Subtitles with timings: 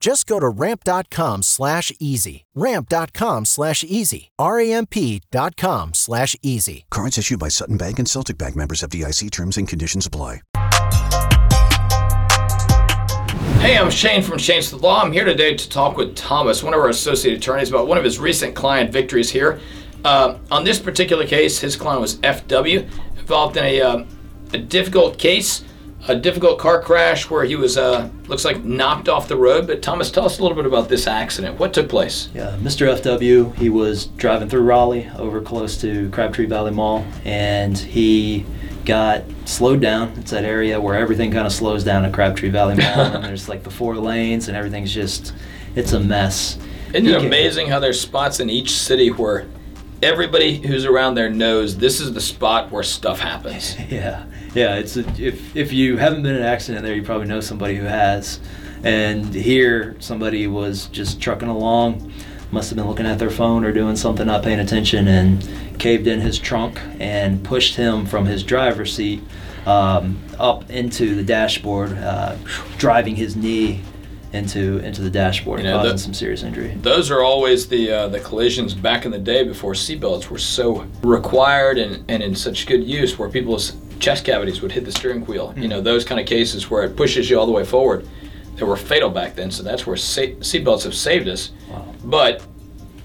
[0.00, 2.44] Just go to ramp.com slash easy.
[2.54, 4.30] Ramp.com slash easy.
[4.38, 6.86] R-A-M-P.com slash easy.
[6.90, 10.42] Cards issued by Sutton Bank and Celtic Bank members FDIC terms and conditions apply.
[13.60, 15.02] Hey, I'm Shane from Shane Smith Law.
[15.02, 18.04] I'm here today to talk with Thomas, one of our associate attorneys, about one of
[18.04, 19.58] his recent client victories here.
[20.04, 24.04] Uh, on this particular case, his client was FW, involved in a, uh,
[24.52, 25.64] a difficult case,
[26.06, 29.66] a difficult car crash where he was, uh, looks like, knocked off the road.
[29.66, 31.58] But Thomas, tell us a little bit about this accident.
[31.58, 32.28] What took place?
[32.34, 32.86] Yeah, Mr.
[32.96, 38.46] FW, he was driving through Raleigh over close to Crabtree Valley Mall, and he
[38.84, 40.14] got slowed down.
[40.16, 43.48] It's that area where everything kind of slows down at Crabtree Valley Mall, and there's
[43.48, 45.34] like the four lanes, and everything's just,
[45.74, 46.58] it's a mess.
[46.94, 49.46] Isn't it amazing how there's spots in each city where
[50.02, 53.76] everybody who's around there knows this is the spot where stuff happens?
[53.88, 54.76] Yeah, yeah.
[54.76, 57.76] It's a, if if you haven't been in an accident there, you probably know somebody
[57.76, 58.40] who has.
[58.84, 62.12] And here, somebody was just trucking along,
[62.52, 66.06] must have been looking at their phone or doing something, not paying attention, and caved
[66.06, 69.22] in his trunk and pushed him from his driver's seat
[69.66, 72.36] um, up into the dashboard, uh,
[72.76, 73.80] driving his knee
[74.32, 76.76] into into the dashboard, You know, causing the- some serious injury.
[76.82, 80.86] Those are always the uh, the collisions back in the day before seatbelts were so
[81.02, 85.24] required and, and in such good use, where people's chest cavities would hit the steering
[85.26, 85.54] wheel.
[85.56, 88.06] You know, those kind of cases where it pushes you all the way forward.
[88.56, 91.52] They were fatal back then, so that's where sa- seatbelts have saved us.
[92.04, 92.42] But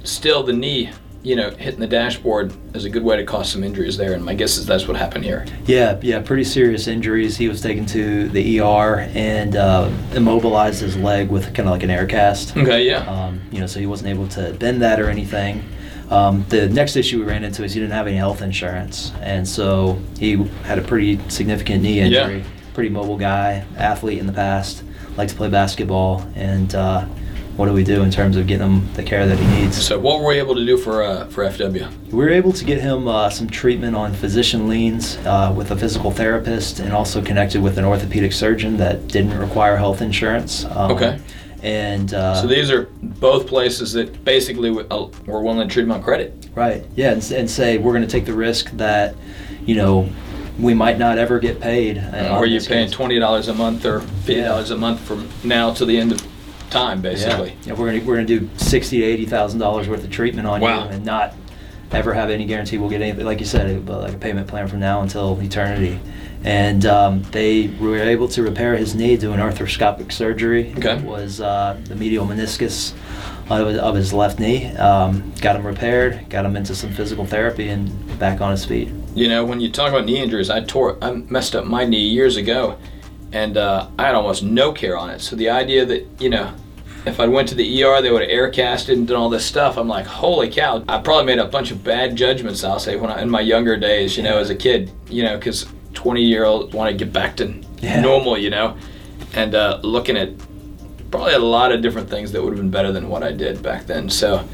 [0.03, 0.89] still, the knee,
[1.23, 4.13] you know, hitting the dashboard is a good way to cause some injuries there.
[4.13, 5.45] And my guess is that's what happened here.
[5.65, 7.37] Yeah, yeah, pretty serious injuries.
[7.37, 11.83] He was taken to the ER and uh, immobilized his leg with kind of like
[11.83, 12.55] an air cast.
[12.57, 13.09] Okay, yeah.
[13.09, 15.63] Um, you know, so he wasn't able to bend that or anything.
[16.09, 19.47] Um, the next issue we ran into is he didn't have any health insurance, and
[19.47, 22.39] so he had a pretty significant knee injury.
[22.39, 22.47] Yeah.
[22.73, 24.83] Pretty mobile guy, athlete in the past,
[25.15, 27.05] liked to play basketball, and uh,
[27.55, 29.81] what do we do in terms of getting him the care that he needs?
[29.81, 31.87] So what were we able to do for uh, for FW?
[32.07, 35.75] We were able to get him uh, some treatment on physician liens uh, with a
[35.75, 40.65] physical therapist and also connected with an orthopedic surgeon that didn't require health insurance.
[40.65, 41.19] Um, Okay.
[41.61, 45.91] And uh, So these are both places that basically uh, were willing to treat him
[45.93, 46.49] on credit.
[46.55, 49.15] right, yeah, and, and say we're going to take the risk that,
[49.65, 50.09] you know,
[50.59, 51.97] we might not ever get paid.
[51.99, 52.91] uh, Or you paying case.
[52.91, 56.21] twenty dollars a month or fifty dollars a month from now to the end of
[56.73, 57.55] time, basically.
[57.63, 60.59] Yeah, we're to we're to do sixty to eighty thousand dollars worth of treatment on
[60.61, 60.85] Wow.
[60.85, 61.35] you and not
[61.91, 63.23] ever have any guarantee we'll get anything.
[63.25, 65.99] Like you said, uh, like a payment plan from now until eternity.
[66.43, 70.73] And um, they were able to repair his knee, do an arthroscopic surgery.
[70.77, 70.97] Okay.
[70.97, 72.93] It was uh, the medial meniscus
[73.49, 74.75] of his, of his left knee.
[74.75, 78.89] Um, got him repaired, got him into some physical therapy, and back on his feet.
[79.15, 82.09] You know, when you talk about knee injuries, I tore, I messed up my knee
[82.09, 82.77] years ago,
[83.33, 85.19] and uh, I had almost no care on it.
[85.19, 86.53] So the idea that you know,
[87.05, 89.45] if I went to the ER, they would have air casted and done all this
[89.45, 89.77] stuff.
[89.77, 90.83] I'm like, holy cow!
[90.87, 92.63] I probably made a bunch of bad judgments.
[92.63, 95.35] I'll say when I, in my younger days, you know, as a kid, you know,
[95.37, 95.65] because
[95.95, 97.99] 20 year old want to get back to Yeah.
[98.01, 98.77] normal, you know,
[99.33, 100.29] and uh, looking at
[101.11, 103.61] probably a lot of different things that would have been better than what I did
[103.63, 104.09] back then.
[104.09, 104.47] So.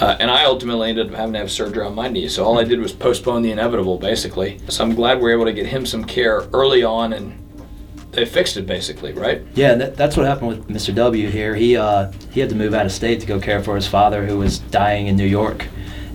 [0.00, 2.28] Uh, and I ultimately ended up having to have surgery on my knee.
[2.28, 4.60] So all I did was postpone the inevitable, basically.
[4.68, 7.32] So I'm glad we are able to get him some care early on, and
[8.18, 9.42] they fixed it, basically, right?
[9.54, 10.94] Yeah, that, that's what happened with Mr.
[10.94, 11.54] W here.
[11.54, 14.26] He uh, he had to move out of state to go care for his father,
[14.26, 15.66] who was dying in New York,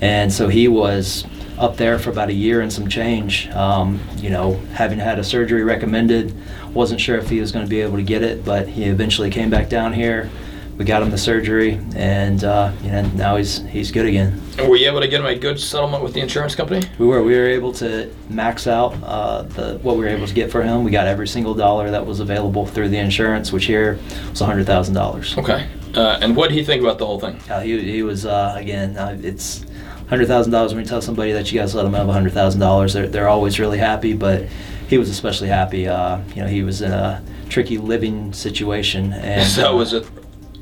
[0.01, 1.25] and so he was
[1.57, 3.49] up there for about a year and some change.
[3.49, 6.35] Um, you know, having had a surgery recommended,
[6.73, 9.29] wasn't sure if he was going to be able to get it, but he eventually
[9.29, 10.29] came back down here.
[10.77, 14.41] We got him the surgery, and uh, you know, now he's he's good again.
[14.57, 16.87] And were you able to get him a good settlement with the insurance company?
[16.97, 20.33] We were we were able to max out uh, the what we were able to
[20.33, 20.83] get for him.
[20.83, 23.99] We got every single dollar that was available through the insurance, which here
[24.31, 25.37] was hundred thousand dollars.
[25.37, 25.67] Okay.
[25.95, 27.39] Uh, and what did he think about the whole thing?
[27.49, 28.97] Uh, he, he was uh, again.
[28.97, 29.65] Uh, it's
[30.09, 32.59] hundred thousand dollars when you tell somebody that you guys let them have hundred thousand
[32.59, 32.93] dollars.
[32.93, 34.47] They're they're always really happy, but
[34.87, 35.87] he was especially happy.
[35.87, 40.01] Uh, you know, he was in a tricky living situation, and so was a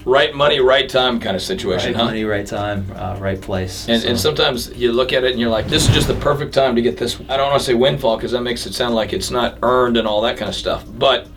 [0.05, 2.05] right money, right time kind of situation, right huh?
[2.05, 3.87] money, right time, uh, right place.
[3.87, 6.15] And, So- and sometimes you look at it and you're like, this is just the
[6.15, 7.19] perfect time to get this.
[7.29, 9.97] I don't want to say windfall because that makes it sound like it's not earned
[9.97, 10.85] and all that kind of stuff.
[10.97, 11.27] But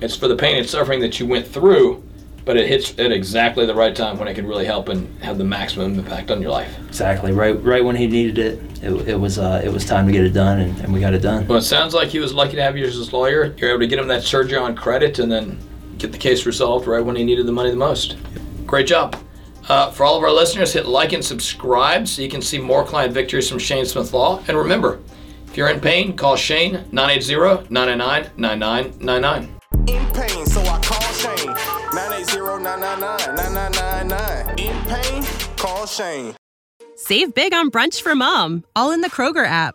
[0.00, 2.02] it's for the pain and suffering that you went through,
[2.44, 5.38] but it hits at exactly the right time when it can really help and have
[5.38, 6.74] the maximum impact on your life.
[6.86, 10.12] exactly right right when he needed it, it, it was uh, it was time to
[10.12, 11.46] get it done, and, and we got it done.
[11.46, 13.52] Well, it sounds like he was lucky to have you as his lawyer.
[13.58, 15.58] You're able to get him that surgery on credit and then
[15.98, 18.16] get the case resolved right when he needed the money the most.
[18.66, 19.16] Great job.
[19.68, 22.84] Uh, for all of our listeners, hit like and subscribe so you can see more
[22.84, 24.42] client victories from Shane Smith Law.
[24.48, 25.00] And remember,
[25.46, 29.54] if you're in pain, call Shane 980 999 9999.
[29.88, 31.54] In pain, so I call Shane.
[31.88, 34.60] 980-999-9999.
[34.60, 35.24] In pain,
[35.56, 36.34] call Shane.
[36.96, 39.74] Save big on brunch for mom, all in the Kroger app.